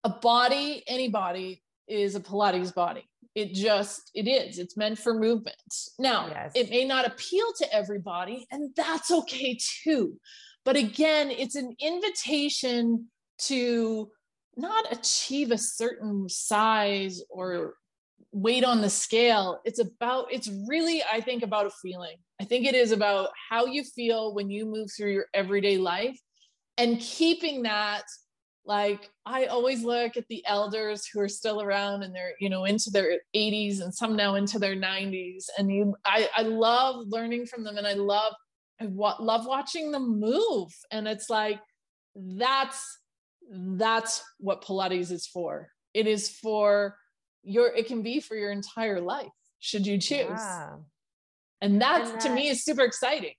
a 0.04 0.10
body, 0.10 0.82
any 0.86 1.08
body 1.08 1.62
is 1.88 2.14
a 2.14 2.20
Pilates 2.20 2.74
body. 2.74 3.04
It 3.34 3.54
just 3.54 4.10
it 4.14 4.28
is. 4.28 4.58
It's 4.58 4.76
meant 4.76 4.98
for 4.98 5.14
movement. 5.14 5.56
Now 5.98 6.28
yes. 6.28 6.52
it 6.54 6.70
may 6.70 6.84
not 6.84 7.06
appeal 7.06 7.46
to 7.58 7.74
everybody 7.74 8.46
and 8.50 8.70
that's 8.76 9.10
okay 9.10 9.58
too. 9.82 10.18
But 10.64 10.76
again 10.76 11.30
it's 11.30 11.56
an 11.56 11.74
invitation 11.80 13.08
to 13.42 14.10
not 14.56 14.92
achieve 14.92 15.50
a 15.50 15.58
certain 15.58 16.28
size 16.28 17.22
or 17.30 17.74
weight 18.32 18.64
on 18.64 18.80
the 18.80 18.90
scale 18.90 19.60
it's 19.64 19.80
about 19.80 20.26
it's 20.30 20.48
really 20.68 21.02
i 21.12 21.20
think 21.20 21.42
about 21.42 21.66
a 21.66 21.70
feeling. 21.82 22.16
I 22.40 22.44
think 22.44 22.64
it 22.64 22.74
is 22.74 22.90
about 22.90 23.30
how 23.50 23.66
you 23.66 23.84
feel 23.84 24.34
when 24.34 24.48
you 24.50 24.64
move 24.64 24.88
through 24.96 25.12
your 25.12 25.26
everyday 25.34 25.76
life 25.76 26.18
and 26.78 26.98
keeping 27.00 27.62
that 27.62 28.04
like 28.64 29.10
i 29.26 29.46
always 29.46 29.82
look 29.82 30.16
at 30.16 30.26
the 30.28 30.44
elders 30.46 31.06
who 31.06 31.20
are 31.20 31.28
still 31.28 31.60
around 31.60 32.02
and 32.02 32.14
they're 32.14 32.34
you 32.40 32.48
know 32.48 32.64
into 32.64 32.90
their 32.90 33.18
80s 33.34 33.80
and 33.80 33.92
some 33.92 34.16
now 34.16 34.36
into 34.36 34.58
their 34.58 34.76
90s 34.76 35.46
and 35.58 35.70
you 35.72 35.94
i 36.04 36.28
i 36.36 36.42
love 36.42 37.06
learning 37.08 37.46
from 37.46 37.64
them 37.64 37.76
and 37.78 37.86
i 37.86 37.94
love 37.94 38.34
i 38.80 38.86
wa- 38.86 39.16
love 39.20 39.46
watching 39.46 39.92
them 39.92 40.18
move. 40.18 40.72
And 40.90 41.06
it's 41.06 41.30
like 41.30 41.60
that's 42.14 42.98
that's 43.52 44.22
what 44.38 44.62
pilates 44.62 45.10
is 45.10 45.26
for. 45.26 45.68
It 45.94 46.06
is 46.06 46.28
for 46.28 46.96
your 47.42 47.68
it 47.74 47.86
can 47.86 48.02
be 48.02 48.20
for 48.20 48.36
your 48.36 48.52
entire 48.52 49.00
life 49.00 49.28
should 49.58 49.86
you 49.86 49.98
choose 49.98 50.26
yeah. 50.28 50.76
and 51.60 51.80
that, 51.80 52.02
and 52.02 52.14
that 52.14 52.20
to 52.20 52.30
me 52.30 52.48
is 52.48 52.64
super 52.64 52.82
exciting 52.82 53.34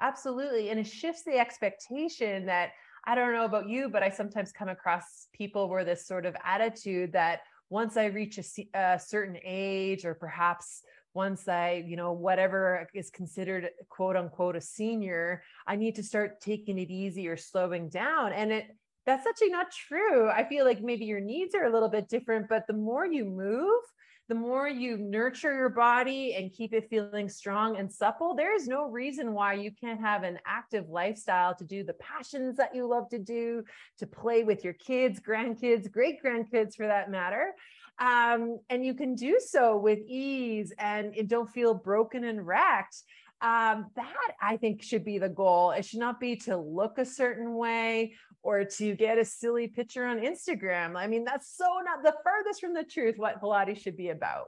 absolutely 0.00 0.70
and 0.70 0.78
it 0.78 0.86
shifts 0.86 1.22
the 1.24 1.38
expectation 1.38 2.46
that 2.46 2.70
I 3.06 3.14
don't 3.14 3.32
know 3.32 3.44
about 3.44 3.68
you, 3.68 3.88
but 3.88 4.02
I 4.02 4.10
sometimes 4.10 4.50
come 4.50 4.68
across 4.68 5.28
people 5.32 5.68
where 5.68 5.84
this 5.84 6.06
sort 6.06 6.26
of 6.26 6.34
attitude 6.44 7.12
that 7.12 7.40
once 7.70 7.96
I 7.96 8.06
reach 8.06 8.38
a, 8.38 8.78
a 8.78 8.98
certain 8.98 9.38
age, 9.44 10.04
or 10.04 10.14
perhaps 10.14 10.82
once 11.14 11.46
I, 11.46 11.84
you 11.86 11.96
know, 11.96 12.12
whatever 12.12 12.88
is 12.94 13.10
considered 13.10 13.70
quote 13.88 14.16
unquote 14.16 14.56
a 14.56 14.60
senior, 14.60 15.42
I 15.68 15.76
need 15.76 15.94
to 15.96 16.02
start 16.02 16.40
taking 16.40 16.78
it 16.78 16.90
easy 16.90 17.28
or 17.28 17.36
slowing 17.36 17.88
down. 17.88 18.32
And 18.32 18.50
it, 18.50 18.66
that's 19.06 19.26
actually 19.26 19.50
not 19.50 19.70
true. 19.70 20.28
I 20.28 20.44
feel 20.44 20.64
like 20.64 20.82
maybe 20.82 21.04
your 21.04 21.20
needs 21.20 21.54
are 21.54 21.64
a 21.64 21.72
little 21.72 21.88
bit 21.88 22.08
different, 22.08 22.48
but 22.48 22.66
the 22.66 22.74
more 22.74 23.06
you 23.06 23.24
move, 23.24 23.82
the 24.28 24.34
more 24.34 24.68
you 24.68 24.96
nurture 24.96 25.56
your 25.56 25.68
body 25.68 26.34
and 26.34 26.52
keep 26.52 26.72
it 26.72 26.90
feeling 26.90 27.28
strong 27.28 27.76
and 27.76 27.90
supple, 27.90 28.34
there 28.34 28.54
is 28.54 28.66
no 28.66 28.90
reason 28.90 29.32
why 29.32 29.54
you 29.54 29.70
can't 29.70 30.00
have 30.00 30.24
an 30.24 30.40
active 30.44 30.88
lifestyle 30.88 31.54
to 31.54 31.64
do 31.64 31.84
the 31.84 31.94
passions 31.94 32.56
that 32.56 32.74
you 32.74 32.88
love 32.88 33.08
to 33.10 33.18
do, 33.20 33.62
to 33.98 34.06
play 34.06 34.42
with 34.42 34.64
your 34.64 34.72
kids, 34.72 35.20
grandkids, 35.20 35.90
great 35.90 36.16
grandkids 36.20 36.74
for 36.74 36.88
that 36.88 37.08
matter. 37.08 37.54
Um, 38.00 38.58
and 38.68 38.84
you 38.84 38.94
can 38.94 39.14
do 39.14 39.38
so 39.38 39.76
with 39.76 40.00
ease 40.08 40.72
and 40.78 41.14
don't 41.28 41.48
feel 41.48 41.72
broken 41.72 42.24
and 42.24 42.44
wrecked 42.44 42.96
um, 43.40 43.90
that 43.96 44.32
I 44.40 44.56
think 44.56 44.82
should 44.82 45.04
be 45.04 45.18
the 45.18 45.28
goal. 45.28 45.70
It 45.70 45.84
should 45.84 46.00
not 46.00 46.18
be 46.18 46.36
to 46.36 46.56
look 46.56 46.98
a 46.98 47.04
certain 47.04 47.54
way 47.54 48.14
or 48.46 48.64
to 48.64 48.94
get 48.94 49.18
a 49.18 49.24
silly 49.24 49.66
picture 49.66 50.06
on 50.06 50.18
Instagram. 50.18 50.96
I 50.96 51.08
mean, 51.08 51.24
that's 51.24 51.56
so 51.56 51.66
not 51.84 52.04
the 52.04 52.14
furthest 52.24 52.60
from 52.60 52.74
the 52.74 52.84
truth 52.84 53.16
what 53.18 53.42
Pilates 53.42 53.80
should 53.80 53.96
be 53.96 54.10
about. 54.10 54.46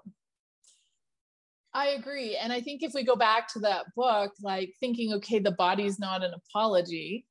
I 1.75 1.88
agree. 1.88 2.37
And 2.37 2.52
I 2.52 2.61
think 2.61 2.85
if 2.85 2.95
we 2.95 3.02
go 3.02 3.17
back 3.17 3.52
to 3.55 3.59
that 3.61 3.87
book, 3.97 4.33
like 4.40 4.73
thinking, 4.78 5.14
okay, 5.14 5.40
the 5.40 5.50
body's 5.50 5.99
not 5.99 6.23
an 6.23 6.33
apology, 6.33 7.26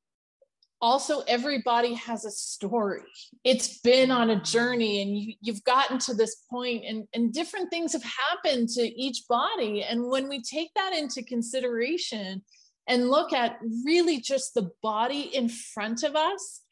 also 0.80 1.20
everybody 1.22 1.94
has 1.94 2.24
a 2.24 2.30
story 2.30 3.02
it's 3.42 3.80
been 3.80 4.12
on 4.12 4.30
a 4.30 4.40
journey 4.42 5.02
and 5.02 5.18
you, 5.18 5.34
you've 5.40 5.64
gotten 5.64 5.98
to 5.98 6.14
this 6.14 6.44
point 6.48 6.84
and, 6.86 7.04
and 7.14 7.32
different 7.32 7.68
things 7.68 7.92
have 7.92 8.04
happened 8.04 8.68
to 8.68 8.82
each 8.82 9.24
body 9.28 9.82
and 9.82 10.08
when 10.08 10.28
we 10.28 10.40
take 10.40 10.72
that 10.76 10.94
into 10.94 11.20
consideration 11.24 12.40
and 12.88 13.10
look 13.10 13.32
at 13.32 13.58
really 13.84 14.18
just 14.18 14.54
the 14.54 14.70
body 14.82 15.20
in 15.20 15.48
front 15.48 16.02
of 16.02 16.16
us. 16.16 16.62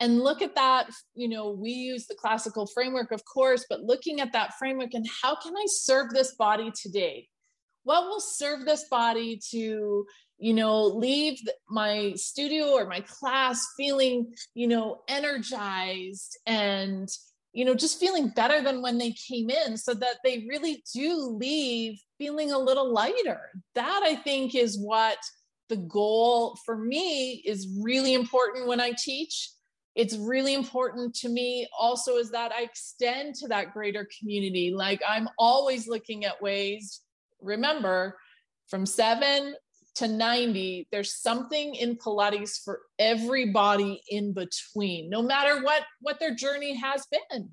And 0.00 0.20
look 0.20 0.40
at 0.40 0.54
that 0.54 0.90
you 1.14 1.28
know 1.28 1.50
we 1.50 1.70
use 1.70 2.06
the 2.06 2.14
classical 2.14 2.66
framework 2.66 3.12
of 3.12 3.22
course 3.26 3.66
but 3.68 3.82
looking 3.82 4.20
at 4.20 4.32
that 4.32 4.54
framework 4.58 4.94
and 4.94 5.06
how 5.22 5.34
can 5.34 5.54
i 5.54 5.64
serve 5.66 6.10
this 6.10 6.34
body 6.36 6.72
today? 6.74 7.28
What 7.84 8.04
will 8.04 8.20
serve 8.20 8.64
this 8.64 8.86
body 8.90 9.38
to 9.50 10.06
you 10.38 10.54
know 10.54 10.84
leave 10.84 11.38
my 11.68 12.14
studio 12.16 12.70
or 12.70 12.86
my 12.86 13.00
class 13.00 13.62
feeling 13.76 14.32
you 14.54 14.68
know 14.68 15.02
energized 15.06 16.38
and 16.46 17.08
you 17.52 17.66
know 17.66 17.74
just 17.74 18.00
feeling 18.00 18.28
better 18.28 18.62
than 18.62 18.80
when 18.80 18.96
they 18.96 19.12
came 19.28 19.50
in 19.50 19.76
so 19.76 19.92
that 19.92 20.16
they 20.24 20.46
really 20.48 20.82
do 20.94 21.36
leave 21.38 22.00
feeling 22.16 22.52
a 22.52 22.58
little 22.58 22.90
lighter. 22.90 23.50
That 23.74 24.00
i 24.02 24.14
think 24.16 24.54
is 24.54 24.78
what 24.78 25.18
the 25.70 25.76
goal 25.76 26.58
for 26.66 26.76
me 26.76 27.42
is 27.46 27.78
really 27.80 28.12
important 28.12 28.66
when 28.66 28.80
i 28.80 28.92
teach. 28.92 29.50
It's 29.96 30.16
really 30.16 30.54
important 30.54 31.14
to 31.16 31.28
me 31.28 31.66
also 31.78 32.16
is 32.16 32.30
that 32.32 32.52
i 32.52 32.62
extend 32.62 33.36
to 33.36 33.48
that 33.48 33.72
greater 33.72 34.06
community. 34.18 34.72
Like 34.74 35.00
i'm 35.08 35.28
always 35.38 35.88
looking 35.88 36.26
at 36.26 36.42
ways 36.42 37.00
remember 37.40 38.18
from 38.68 38.84
seven 38.84 39.54
to 39.94 40.06
90 40.06 40.88
there's 40.92 41.14
something 41.16 41.74
in 41.74 41.96
pilates 41.96 42.62
for 42.62 42.80
everybody 42.98 44.00
in 44.08 44.32
between 44.32 45.08
no 45.08 45.22
matter 45.22 45.62
what 45.62 45.82
what 46.00 46.20
their 46.20 46.34
journey 46.34 46.74
has 46.74 47.06
been. 47.10 47.48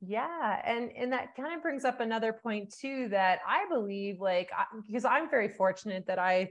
Yeah 0.00 0.60
and 0.64 0.90
and 0.96 1.12
that 1.12 1.36
kind 1.36 1.54
of 1.54 1.62
brings 1.62 1.84
up 1.84 2.00
another 2.00 2.32
point 2.32 2.74
too 2.80 3.08
that 3.10 3.40
i 3.46 3.66
believe 3.68 4.20
like 4.20 4.50
because 4.86 5.04
i'm 5.04 5.28
very 5.28 5.48
fortunate 5.48 6.06
that 6.06 6.18
i 6.18 6.48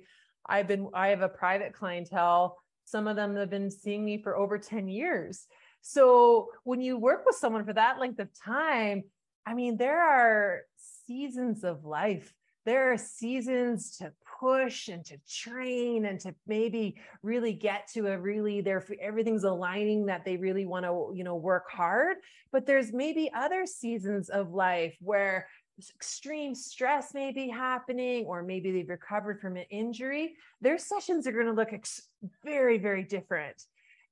i've 0.47 0.67
been 0.67 0.89
i 0.93 1.09
have 1.09 1.21
a 1.21 1.29
private 1.29 1.73
clientele. 1.73 2.57
Some 2.85 3.07
of 3.07 3.15
them 3.15 3.35
have 3.35 3.51
been 3.51 3.69
seeing 3.69 4.03
me 4.03 4.19
for 4.21 4.35
over 4.35 4.57
10 4.57 4.87
years. 4.87 5.45
So 5.81 6.47
when 6.63 6.81
you 6.81 6.97
work 6.97 7.23
with 7.23 7.35
someone 7.35 7.63
for 7.63 7.73
that 7.73 7.99
length 7.99 8.19
of 8.19 8.29
time 8.33 9.03
i 9.45 9.53
mean 9.53 9.77
there 9.77 10.01
are 10.01 10.61
seasons 11.09 11.63
of 11.63 11.85
life. 11.85 12.33
There 12.65 12.91
are 12.91 12.97
seasons 12.97 13.97
to 13.97 14.13
push 14.39 14.89
and 14.89 15.03
to 15.05 15.17
train 15.27 16.05
and 16.05 16.19
to 16.19 16.35
maybe 16.45 16.97
really 17.23 17.53
get 17.53 17.87
to 17.93 18.07
a 18.07 18.17
really 18.17 18.61
there 18.61 18.85
everything's 19.01 19.43
aligning 19.43 20.05
that 20.05 20.23
they 20.23 20.37
really 20.37 20.65
want 20.65 20.85
to 20.85 21.11
you 21.15 21.23
know 21.23 21.35
work 21.35 21.69
hard. 21.71 22.17
But 22.51 22.65
there's 22.65 22.93
maybe 22.93 23.31
other 23.33 23.65
seasons 23.65 24.29
of 24.29 24.51
life 24.51 24.95
where 25.01 25.47
extreme 25.95 26.53
stress 26.53 27.13
may 27.13 27.31
be 27.31 27.47
happening 27.47 28.25
or 28.25 28.43
maybe 28.43 28.71
they've 28.71 28.89
recovered 28.89 29.39
from 29.39 29.55
an 29.55 29.65
injury 29.69 30.33
their 30.61 30.77
sessions 30.77 31.25
are 31.25 31.31
going 31.31 31.45
to 31.45 31.53
look 31.53 31.73
ex- 31.73 32.09
very 32.43 32.77
very 32.77 33.03
different 33.03 33.65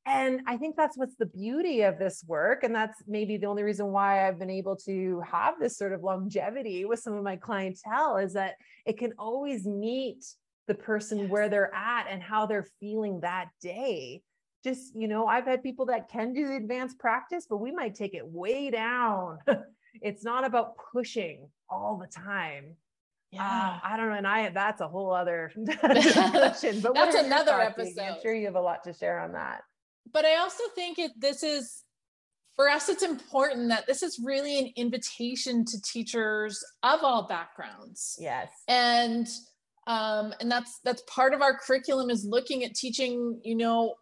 and 0.08 0.40
I 0.48 0.56
think 0.56 0.78
that's 0.78 0.98
what's 0.98 1.18
the 1.18 1.26
beauty 1.26 1.82
of 1.82 2.00
this 2.00 2.24
work. 2.26 2.64
And 2.64 2.74
that's 2.74 3.04
maybe 3.08 3.36
the 3.36 3.48
only 3.48 3.64
reason 3.64 3.88
why 3.88 4.26
I've 4.26 4.40
been 4.40 4.50
able 4.50 4.78
to 4.78 5.22
have 5.30 5.56
this 5.60 5.78
sort 5.78 5.92
of 5.92 6.02
longevity 6.02 6.86
with 6.86 7.00
some 7.00 7.14
of 7.14 7.24
my 7.24 7.36
clientele 7.36 8.16
is 8.16 8.32
that 8.34 8.56
it 8.86 8.98
can 8.98 9.12
always 9.20 9.66
meet 9.66 10.24
the 10.68 10.76
person 10.76 11.20
yes. 11.20 11.30
where 11.30 11.50
they're 11.50 11.76
at 11.76 12.08
and 12.10 12.24
how 12.24 12.46
they're 12.46 12.68
feeling 12.80 13.20
that 13.20 13.50
day. 13.62 14.22
Just, 14.64 14.96
you 14.96 15.10
know, 15.10 15.28
I've 15.28 15.46
had 15.46 15.62
people 15.62 15.86
that 15.88 16.10
can 16.10 16.34
do 16.34 16.48
the 16.48 16.56
advanced 16.56 17.00
practice, 17.00 17.46
but 17.50 17.58
we 17.58 17.74
might 17.74 17.94
take 17.94 18.14
it 18.14 18.26
way 18.26 18.70
down. 18.70 19.40
it's 20.02 20.24
not 20.24 20.46
about 20.46 20.76
pushing 20.92 21.50
all 21.70 21.98
the 21.98 22.08
time. 22.08 22.76
Uh, 23.34 23.38
yeah, 23.38 23.44
uh, 23.44 23.80
I 23.84 23.98
don't 23.98 24.10
know. 24.10 24.16
And 24.16 24.28
I, 24.28 24.50
that's 24.50 24.82
a 24.82 24.88
whole 24.88 25.12
other 25.14 25.52
discussion, 25.66 26.80
but 26.82 26.94
that's 26.94 27.16
another 27.16 27.60
episode. 27.60 28.02
I'm 28.02 28.22
sure 28.22 28.34
you 28.34 28.46
have 28.46 28.56
a 28.56 28.62
lot 28.62 28.84
to 28.86 28.94
share 28.94 29.20
on 29.20 29.34
that 29.34 29.62
but 30.14 30.26
I 30.26 30.38
also 30.38 30.64
think 30.76 31.00
it 31.00 31.12
this 31.20 31.44
is 31.44 31.84
for 32.56 32.70
us, 32.70 32.90
it's 32.90 33.04
important 33.04 33.70
that 33.70 33.86
this 33.86 34.02
is 34.02 34.20
really 34.24 34.58
an 34.58 34.72
invitation 34.76 35.64
to 35.64 35.82
teachers 35.84 36.64
of 36.82 37.04
all 37.04 37.28
backgrounds. 37.28 38.18
Yes. 38.20 38.50
And 38.68 39.28
um, 39.86 40.34
and 40.42 40.52
that's 40.52 40.80
that's 40.84 41.04
part 41.04 41.34
of 41.34 41.42
our 41.42 41.58
curriculum 41.58 42.10
is 42.10 42.26
looking 42.26 42.64
at 42.64 42.74
teaching, 42.74 43.40
you 43.44 43.56
know, 43.56 43.94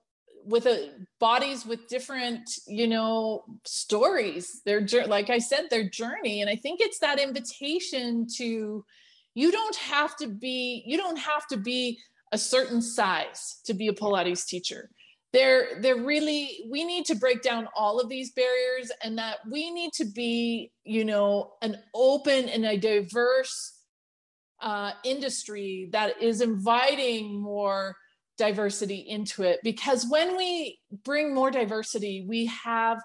with 0.46 0.66
a 0.66 0.92
bodies 1.20 1.66
with 1.66 1.88
different, 1.88 2.50
you 2.68 2.88
know, 2.88 3.44
stories. 3.66 4.62
Their 4.66 4.86
like 5.08 5.30
I 5.30 5.40
said, 5.40 5.68
their 5.70 5.90
journey. 5.90 6.42
And 6.42 6.50
I 6.50 6.56
think 6.56 6.80
it's 6.82 7.00
that 7.00 7.20
invitation 7.20 8.28
to 8.38 8.86
you 9.34 9.52
don't 9.52 9.76
have 9.76 10.16
to 10.18 10.28
be 10.28 10.84
you 10.86 10.98
don't 10.98 11.20
have 11.20 11.48
to 11.48 11.58
be 11.58 12.00
a 12.32 12.38
certain 12.38 12.82
size 12.82 13.60
to 13.66 13.74
be 13.74 13.88
a 13.88 13.94
Pilates 13.94 14.46
teacher 14.46 14.90
they're 15.36 15.82
they're 15.82 16.02
really 16.02 16.66
we 16.72 16.86
need 16.86 17.04
to 17.06 17.14
break 17.14 17.42
down 17.42 17.68
all 17.76 18.00
of 18.00 18.08
these 18.08 18.32
barriers 18.32 18.90
and 19.04 19.18
that 19.18 19.40
we 19.52 19.70
need 19.70 19.92
to 19.92 20.06
be 20.06 20.72
you 20.86 21.04
know 21.04 21.52
an 21.62 21.78
open 21.94 22.48
and 22.48 22.66
a 22.66 22.78
diverse 22.78 23.74
uh, 24.62 24.92
industry 25.04 25.90
that 25.92 26.22
is 26.22 26.40
inviting 26.40 27.38
more 27.38 27.98
diversity 28.38 28.98
into 28.98 29.44
it. 29.44 29.60
Because 29.64 30.06
when 30.10 30.36
we 30.36 30.80
bring 31.04 31.34
more 31.34 31.52
diversity 31.52 32.26
we 32.28 32.46
have 32.48 33.00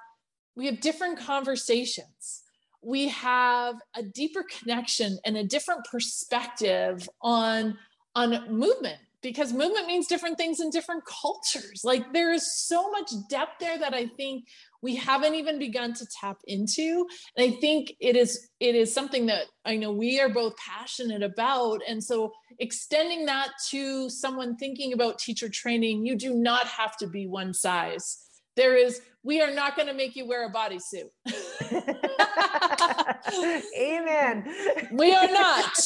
we 0.57 0.67
have 0.67 0.81
different 0.81 1.19
conversations. 1.19 2.43
We 2.83 3.09
have 3.09 3.77
a 3.97 4.03
deeper 4.03 4.45
connection 4.45 5.19
and 5.25 5.37
a 5.37 5.45
different 5.45 5.87
perspective 5.91 7.09
on 7.23 7.79
on 8.15 8.31
movement. 8.53 8.99
Because 9.23 9.53
movement 9.53 9.87
means 9.87 10.07
different 10.07 10.39
things 10.39 10.61
in 10.61 10.71
different 10.71 11.05
cultures. 11.05 11.83
Like 11.85 12.13
there 12.13 12.33
is 12.33 12.59
so 12.67 12.91
much 12.91 13.11
depth 13.29 13.59
there 13.61 13.79
that 13.79 13.93
I 13.93 14.07
think 14.07 14.45
we 14.83 14.97
haven't 14.97 15.35
even 15.35 15.59
begun 15.59 15.93
to 15.95 16.07
tap 16.21 16.39
into. 16.47 17.07
And 17.37 17.53
I 17.53 17.57
think 17.57 17.95
it 18.01 18.17
is 18.17 18.49
it 18.61 18.75
is 18.75 18.93
something 18.93 19.27
that 19.27 19.45
I 19.65 19.77
know 19.77 19.93
we 19.93 20.21
are 20.21 20.29
both 20.29 20.55
passionate 20.57 21.23
about. 21.23 21.81
And 21.87 22.03
so 22.03 22.33
extending 22.59 23.27
that 23.27 23.51
to 23.71 24.11
someone 24.11 24.57
thinking 24.57 24.93
about 24.93 25.19
teacher 25.19 25.49
training, 25.49 26.07
you 26.07 26.17
do 26.17 26.35
not 26.35 26.67
have 26.67 26.97
to 26.99 27.07
be 27.07 27.27
one 27.27 27.55
size. 27.55 28.19
There 28.57 28.77
is 28.77 29.01
we 29.23 29.41
are 29.41 29.53
not 29.53 29.77
going 29.77 29.89
to 29.89 29.95
make 29.95 30.17
you 30.17 30.27
wear 30.27 30.47
a 30.47 30.53
bodysuit. 30.53 31.11
Amen. 33.79 34.45
We 34.93 35.15
are 35.15 35.29
not 35.29 35.79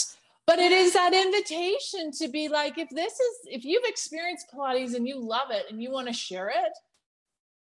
but 0.46 0.58
it 0.58 0.72
is 0.72 0.92
that 0.92 1.14
invitation 1.14 2.10
to 2.12 2.28
be 2.28 2.48
like 2.48 2.78
if 2.78 2.88
this 2.90 3.12
is 3.12 3.38
if 3.46 3.64
you've 3.64 3.84
experienced 3.84 4.46
pilates 4.54 4.94
and 4.94 5.08
you 5.08 5.18
love 5.18 5.50
it 5.50 5.64
and 5.70 5.82
you 5.82 5.90
want 5.90 6.06
to 6.06 6.12
share 6.12 6.48
it 6.48 6.72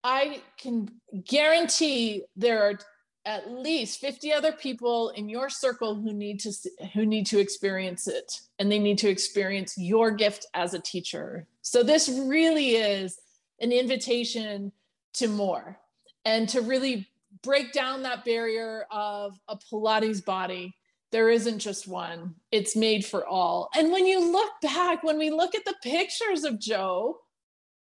i 0.05 0.43
can 0.59 0.89
guarantee 1.25 2.25
there 2.37 2.63
are 2.63 2.79
at 3.27 3.51
least 3.51 4.01
50 4.01 4.33
other 4.33 4.53
people 4.53 5.11
in 5.11 5.29
your 5.29 5.51
circle 5.51 5.95
who 5.95 6.13
need 6.13 6.41
to 6.41 6.53
who 6.95 7.05
need 7.05 7.27
to 7.27 7.39
experience 7.39 8.09
it 8.09 8.41
and 8.59 8.71
they 8.71 8.79
need 8.79 8.99
to 8.99 9.09
experience 9.09 9.75
your 9.77 10.11
gift 10.11 10.47
as 10.55 10.75
a 10.75 10.81
teacher. 10.81 11.47
So 11.63 11.83
this 11.83 12.09
really 12.09 12.77
is 12.77 13.19
an 13.61 13.73
invitation 13.73 14.73
to 15.15 15.29
more 15.29 15.79
and 16.25 16.49
to 16.49 16.63
really 16.63 17.09
break 17.43 17.73
down 17.73 18.03
that 18.03 18.25
barrier 18.25 18.87
of 18.91 19.39
a 19.49 19.57
pilates 19.57 20.25
body. 20.25 20.75
There 21.13 21.29
isn't 21.29 21.59
just 21.59 21.89
one. 21.89 22.37
It's 22.51 22.77
made 22.77 23.05
for 23.05 23.27
all. 23.27 23.69
And 23.75 23.93
when 23.93 24.07
you 24.07 24.33
look 24.33 24.53
back 24.63 25.03
when 25.03 25.19
we 25.19 25.31
look 25.31 25.55
at 25.55 25.65
the 25.67 25.75
pictures 25.83 26.45
of 26.45 26.59
joe 26.59 27.19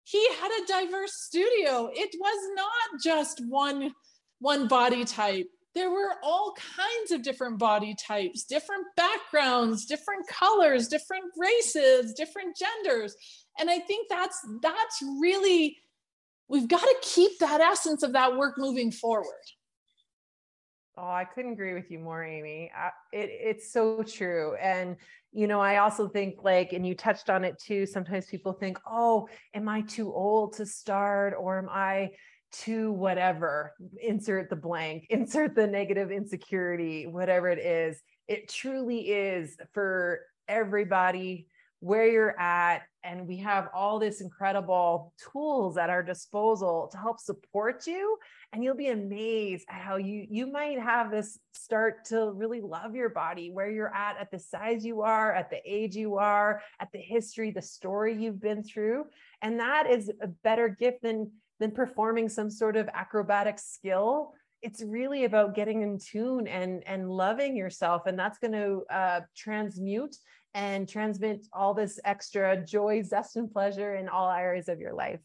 he 0.06 0.24
had 0.40 0.50
a 0.50 0.66
diverse 0.66 1.14
studio 1.14 1.90
it 1.92 2.14
was 2.18 2.50
not 2.54 3.02
just 3.02 3.42
one 3.48 3.92
one 4.38 4.68
body 4.68 5.04
type 5.04 5.46
there 5.74 5.90
were 5.90 6.14
all 6.22 6.54
kinds 6.76 7.10
of 7.10 7.22
different 7.22 7.58
body 7.58 7.94
types 7.94 8.44
different 8.44 8.84
backgrounds 8.96 9.84
different 9.84 10.26
colors 10.28 10.88
different 10.88 11.24
races 11.36 12.14
different 12.14 12.56
genders 12.56 13.16
and 13.58 13.68
i 13.68 13.78
think 13.80 14.08
that's 14.08 14.38
that's 14.62 15.02
really 15.20 15.76
we've 16.48 16.68
got 16.68 16.80
to 16.80 16.96
keep 17.02 17.38
that 17.40 17.60
essence 17.60 18.02
of 18.02 18.12
that 18.12 18.36
work 18.36 18.54
moving 18.58 18.90
forward 18.92 19.44
Oh, 20.98 21.10
I 21.10 21.26
couldn't 21.26 21.52
agree 21.52 21.74
with 21.74 21.90
you 21.90 21.98
more, 21.98 22.24
Amy. 22.24 22.70
I, 22.74 22.86
it, 23.12 23.28
it's 23.30 23.70
so 23.70 24.02
true. 24.02 24.56
And, 24.56 24.96
you 25.36 25.46
know, 25.46 25.60
I 25.60 25.76
also 25.76 26.08
think 26.08 26.36
like, 26.42 26.72
and 26.72 26.86
you 26.86 26.94
touched 26.94 27.28
on 27.28 27.44
it 27.44 27.58
too, 27.58 27.84
sometimes 27.84 28.24
people 28.24 28.54
think, 28.54 28.78
oh, 28.90 29.28
am 29.52 29.68
I 29.68 29.82
too 29.82 30.10
old 30.10 30.54
to 30.54 30.64
start 30.64 31.34
or 31.38 31.58
am 31.58 31.68
I 31.70 32.12
too 32.52 32.90
whatever? 32.92 33.74
Insert 34.02 34.48
the 34.48 34.56
blank, 34.56 35.06
insert 35.10 35.54
the 35.54 35.66
negative 35.66 36.10
insecurity, 36.10 37.06
whatever 37.06 37.50
it 37.50 37.58
is. 37.58 38.02
It 38.26 38.48
truly 38.48 39.10
is 39.10 39.58
for 39.74 40.20
everybody 40.48 41.48
where 41.80 42.06
you're 42.06 42.38
at 42.40 42.82
and 43.04 43.28
we 43.28 43.36
have 43.36 43.68
all 43.74 43.98
this 43.98 44.20
incredible 44.20 45.12
tools 45.32 45.76
at 45.76 45.90
our 45.90 46.02
disposal 46.02 46.88
to 46.90 46.98
help 46.98 47.20
support 47.20 47.86
you 47.86 48.16
and 48.52 48.64
you'll 48.64 48.74
be 48.74 48.88
amazed 48.88 49.64
at 49.68 49.80
how 49.80 49.96
you 49.96 50.26
you 50.28 50.50
might 50.50 50.80
have 50.80 51.10
this 51.10 51.38
start 51.52 52.04
to 52.04 52.32
really 52.32 52.60
love 52.60 52.94
your 52.94 53.10
body 53.10 53.50
where 53.50 53.70
you're 53.70 53.94
at 53.94 54.16
at 54.18 54.30
the 54.30 54.38
size 54.38 54.84
you 54.84 55.02
are 55.02 55.32
at 55.32 55.50
the 55.50 55.60
age 55.64 55.94
you 55.94 56.16
are 56.16 56.62
at 56.80 56.90
the 56.92 56.98
history 56.98 57.50
the 57.50 57.62
story 57.62 58.14
you've 58.14 58.40
been 58.40 58.62
through. 58.62 59.04
And 59.42 59.58
that 59.60 59.90
is 59.90 60.10
a 60.20 60.28
better 60.28 60.68
gift 60.68 61.02
than 61.02 61.30
than 61.58 61.70
performing 61.70 62.28
some 62.28 62.50
sort 62.50 62.76
of 62.76 62.88
acrobatic 62.92 63.58
skill. 63.58 64.34
It's 64.62 64.82
really 64.82 65.24
about 65.24 65.54
getting 65.54 65.82
in 65.82 65.98
tune 65.98 66.46
and 66.46 66.82
and 66.86 67.10
loving 67.10 67.56
yourself 67.56 68.02
and 68.06 68.18
that's 68.18 68.38
going 68.38 68.52
to 68.52 68.82
uh, 68.90 69.20
transmute 69.36 70.16
and 70.56 70.88
transmit 70.88 71.46
all 71.52 71.74
this 71.74 72.00
extra 72.06 72.56
joy, 72.64 73.02
zest, 73.02 73.36
and 73.36 73.52
pleasure 73.52 73.94
in 73.94 74.08
all 74.08 74.30
areas 74.30 74.68
of 74.68 74.80
your 74.80 74.94
life. 74.94 75.20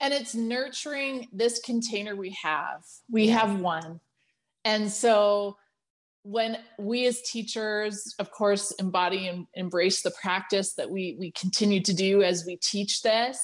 And 0.00 0.14
it's 0.14 0.34
nurturing 0.34 1.28
this 1.30 1.60
container 1.60 2.16
we 2.16 2.34
have. 2.42 2.82
We 3.10 3.28
have 3.28 3.60
one. 3.60 4.00
And 4.64 4.90
so 4.90 5.58
when 6.22 6.56
we 6.78 7.06
as 7.06 7.20
teachers, 7.20 8.14
of 8.18 8.30
course, 8.30 8.70
embody 8.72 9.28
and 9.28 9.46
embrace 9.52 10.00
the 10.00 10.10
practice 10.10 10.72
that 10.74 10.90
we 10.90 11.16
we 11.18 11.30
continue 11.32 11.82
to 11.82 11.92
do 11.92 12.22
as 12.22 12.46
we 12.46 12.56
teach 12.56 13.02
this, 13.02 13.38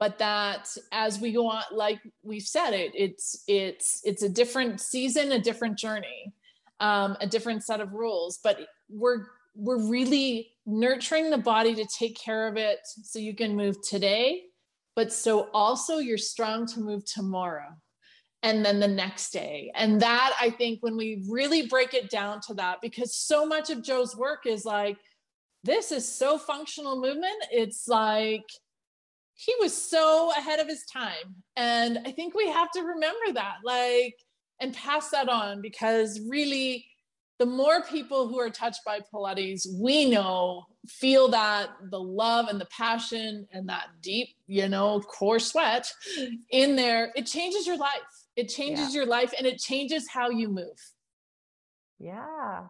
but 0.00 0.18
that 0.18 0.68
as 0.90 1.20
we 1.20 1.30
go 1.32 1.46
on, 1.46 1.62
like 1.72 2.00
we've 2.24 2.42
said 2.42 2.72
it, 2.72 2.90
it's 2.96 3.44
it's 3.46 4.00
it's 4.04 4.24
a 4.24 4.28
different 4.28 4.80
season, 4.80 5.30
a 5.30 5.38
different 5.38 5.78
journey, 5.78 6.32
um, 6.80 7.16
a 7.20 7.28
different 7.28 7.62
set 7.62 7.80
of 7.80 7.92
rules. 7.92 8.40
But 8.42 8.58
we're 8.90 9.26
we're 9.56 9.88
really 9.88 10.52
nurturing 10.66 11.30
the 11.30 11.38
body 11.38 11.74
to 11.74 11.86
take 11.98 12.18
care 12.18 12.46
of 12.48 12.56
it 12.56 12.80
so 12.84 13.18
you 13.18 13.34
can 13.34 13.56
move 13.56 13.76
today, 13.82 14.42
but 14.94 15.12
so 15.12 15.48
also 15.52 15.98
you're 15.98 16.18
strong 16.18 16.66
to 16.66 16.80
move 16.80 17.04
tomorrow 17.04 17.68
and 18.42 18.64
then 18.64 18.80
the 18.80 18.88
next 18.88 19.32
day. 19.32 19.72
And 19.74 20.00
that 20.02 20.34
I 20.40 20.50
think 20.50 20.82
when 20.82 20.96
we 20.96 21.24
really 21.28 21.66
break 21.66 21.94
it 21.94 22.10
down 22.10 22.40
to 22.48 22.54
that, 22.54 22.78
because 22.82 23.16
so 23.16 23.46
much 23.46 23.70
of 23.70 23.82
Joe's 23.82 24.16
work 24.16 24.46
is 24.46 24.64
like, 24.64 24.98
this 25.64 25.90
is 25.90 26.06
so 26.06 26.38
functional 26.38 27.00
movement. 27.00 27.42
It's 27.50 27.88
like 27.88 28.44
he 29.34 29.52
was 29.60 29.74
so 29.74 30.32
ahead 30.36 30.60
of 30.60 30.68
his 30.68 30.84
time. 30.84 31.42
And 31.56 31.98
I 32.06 32.12
think 32.12 32.34
we 32.34 32.48
have 32.48 32.70
to 32.72 32.82
remember 32.82 33.32
that, 33.34 33.56
like, 33.64 34.14
and 34.60 34.74
pass 34.74 35.10
that 35.10 35.28
on 35.28 35.60
because 35.60 36.20
really 36.28 36.86
the 37.38 37.46
more 37.46 37.82
people 37.82 38.28
who 38.28 38.38
are 38.40 38.50
touched 38.50 38.84
by 38.84 39.00
Pilates, 39.12 39.66
we 39.78 40.08
know, 40.08 40.64
feel 40.86 41.28
that 41.28 41.68
the 41.90 42.00
love 42.00 42.48
and 42.48 42.60
the 42.60 42.66
passion 42.66 43.46
and 43.52 43.68
that 43.68 43.88
deep, 44.00 44.28
you 44.46 44.68
know, 44.68 45.00
core 45.00 45.38
sweat 45.38 45.90
in 46.50 46.76
there, 46.76 47.12
it 47.14 47.26
changes 47.26 47.66
your 47.66 47.76
life. 47.76 47.90
It 48.36 48.48
changes 48.48 48.94
yeah. 48.94 49.00
your 49.00 49.06
life 49.06 49.34
and 49.36 49.46
it 49.46 49.58
changes 49.58 50.08
how 50.08 50.30
you 50.30 50.48
move. 50.48 50.92
Yeah. 51.98 52.64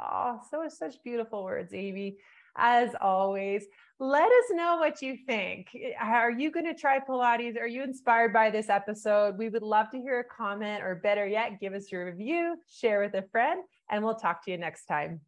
Oh, 0.00 0.40
so 0.50 0.64
such 0.68 1.02
beautiful 1.04 1.44
words, 1.44 1.72
Amy. 1.74 2.16
As 2.56 2.90
always, 3.00 3.64
let 4.00 4.26
us 4.26 4.44
know 4.50 4.76
what 4.78 5.00
you 5.00 5.16
think. 5.26 5.68
Are 6.00 6.30
you 6.30 6.50
going 6.50 6.66
to 6.66 6.74
try 6.74 6.98
Pilates? 6.98 7.60
Are 7.60 7.66
you 7.68 7.84
inspired 7.84 8.32
by 8.32 8.50
this 8.50 8.68
episode? 8.68 9.38
We 9.38 9.48
would 9.48 9.62
love 9.62 9.90
to 9.90 9.98
hear 9.98 10.20
a 10.20 10.24
comment, 10.24 10.82
or 10.82 10.96
better 10.96 11.26
yet, 11.26 11.60
give 11.60 11.72
us 11.72 11.92
your 11.92 12.06
review, 12.06 12.56
share 12.68 13.00
with 13.00 13.14
a 13.14 13.22
friend 13.30 13.62
and 13.90 14.04
we'll 14.04 14.14
talk 14.14 14.44
to 14.44 14.50
you 14.50 14.58
next 14.58 14.86
time. 14.86 15.20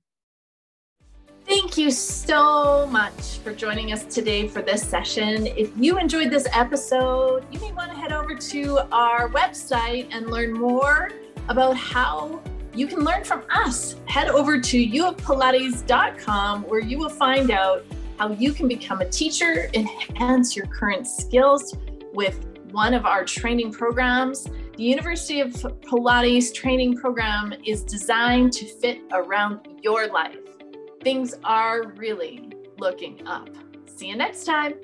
Thank 1.46 1.76
you 1.78 1.90
so 1.90 2.86
much 2.86 3.38
for 3.38 3.52
joining 3.52 3.92
us 3.92 4.04
today 4.04 4.46
for 4.46 4.62
this 4.62 4.82
session. 4.82 5.46
If 5.46 5.70
you 5.76 5.98
enjoyed 5.98 6.30
this 6.30 6.46
episode, 6.52 7.44
you 7.50 7.58
may 7.60 7.72
want 7.72 7.90
to 7.90 7.96
head 7.96 8.12
over 8.12 8.34
to 8.34 8.78
our 8.92 9.28
website 9.30 10.08
and 10.12 10.30
learn 10.30 10.52
more 10.52 11.10
about 11.48 11.76
how 11.76 12.40
you 12.74 12.86
can 12.86 13.00
learn 13.00 13.24
from 13.24 13.42
us. 13.50 13.96
Head 14.06 14.28
over 14.28 14.60
to 14.60 14.76
youofpilates.com 14.76 16.62
where 16.64 16.80
you 16.80 16.98
will 16.98 17.08
find 17.08 17.50
out 17.50 17.84
how 18.18 18.30
you 18.32 18.52
can 18.52 18.68
become 18.68 19.00
a 19.00 19.08
teacher, 19.08 19.70
enhance 19.74 20.54
your 20.54 20.66
current 20.66 21.06
skills 21.06 21.74
with 22.12 22.46
one 22.70 22.94
of 22.94 23.06
our 23.06 23.24
training 23.24 23.72
programs 23.72 24.46
The 24.80 24.86
University 24.86 25.40
of 25.40 25.50
Pilates 25.50 26.54
training 26.54 26.96
program 26.96 27.52
is 27.66 27.82
designed 27.82 28.54
to 28.54 28.64
fit 28.64 29.02
around 29.12 29.68
your 29.82 30.06
life. 30.06 30.38
Things 31.02 31.34
are 31.44 31.88
really 31.96 32.50
looking 32.78 33.20
up. 33.26 33.50
See 33.84 34.08
you 34.08 34.16
next 34.16 34.44
time. 34.44 34.76